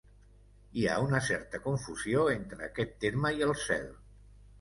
[0.77, 3.87] Hi ha una certa confusió entre aquest terme i el cel.